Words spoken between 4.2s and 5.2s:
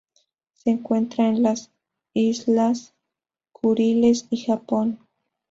y Japón.